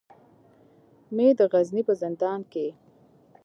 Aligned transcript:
مې 1.15 1.27
د 1.37 1.39
غزني 1.51 1.81
په 1.87 1.93
زندان 2.01 2.39
کې. 2.51 2.67